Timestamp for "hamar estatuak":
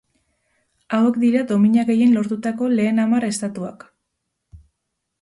3.07-3.91